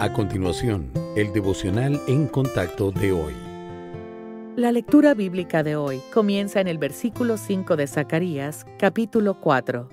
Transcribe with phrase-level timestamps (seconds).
[0.00, 3.34] A continuación, el devocional en contacto de hoy.
[4.54, 9.88] La lectura bíblica de hoy comienza en el versículo 5 de Zacarías, capítulo 4.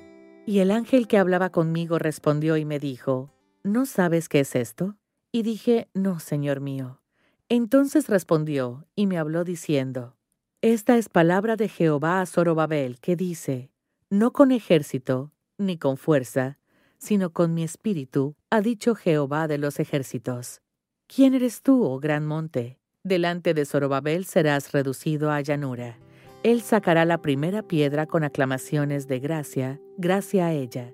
[0.45, 4.95] Y el ángel que hablaba conmigo respondió y me dijo, ¿No sabes qué es esto?
[5.31, 7.01] Y dije, No, Señor mío.
[7.49, 10.17] Entonces respondió y me habló diciendo,
[10.61, 13.71] Esta es palabra de Jehová a Zorobabel, que dice,
[14.11, 16.59] No con ejército, ni con fuerza,
[16.97, 20.61] sino con mi espíritu, ha dicho Jehová de los ejércitos.
[21.07, 22.79] ¿Quién eres tú, oh gran monte?
[23.03, 25.99] Delante de Zorobabel serás reducido a llanura.
[26.43, 30.93] Él sacará la primera piedra con aclamaciones de gracia, gracia a ella.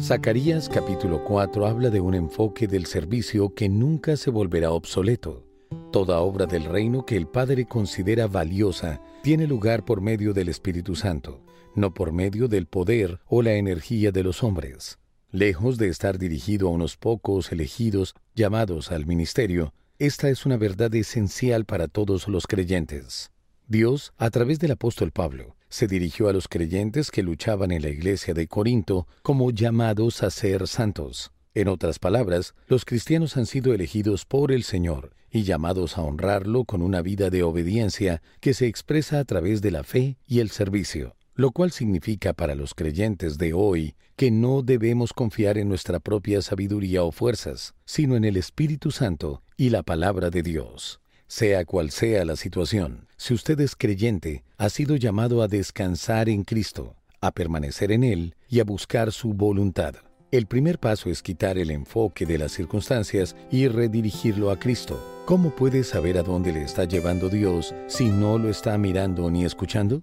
[0.00, 5.46] Zacarías capítulo 4 habla de un enfoque del servicio que nunca se volverá obsoleto.
[5.90, 10.94] Toda obra del reino que el Padre considera valiosa tiene lugar por medio del Espíritu
[10.94, 11.42] Santo,
[11.74, 14.98] no por medio del poder o la energía de los hombres.
[15.34, 20.94] Lejos de estar dirigido a unos pocos elegidos llamados al ministerio, esta es una verdad
[20.94, 23.30] esencial para todos los creyentes.
[23.66, 27.88] Dios, a través del apóstol Pablo, se dirigió a los creyentes que luchaban en la
[27.88, 31.32] iglesia de Corinto como llamados a ser santos.
[31.54, 36.66] En otras palabras, los cristianos han sido elegidos por el Señor y llamados a honrarlo
[36.66, 40.50] con una vida de obediencia que se expresa a través de la fe y el
[40.50, 45.98] servicio lo cual significa para los creyentes de hoy que no debemos confiar en nuestra
[46.00, 51.00] propia sabiduría o fuerzas, sino en el Espíritu Santo y la palabra de Dios.
[51.26, 56.44] Sea cual sea la situación, si usted es creyente, ha sido llamado a descansar en
[56.44, 59.94] Cristo, a permanecer en Él y a buscar su voluntad.
[60.30, 64.98] El primer paso es quitar el enfoque de las circunstancias y redirigirlo a Cristo.
[65.26, 69.44] ¿Cómo puede saber a dónde le está llevando Dios si no lo está mirando ni
[69.44, 70.02] escuchando?